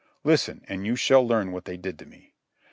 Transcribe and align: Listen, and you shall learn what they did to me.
Listen, 0.23 0.65
and 0.67 0.83
you 0.83 0.95
shall 0.95 1.21
learn 1.21 1.51
what 1.51 1.65
they 1.65 1.77
did 1.77 1.99
to 1.99 2.07
me. 2.07 2.33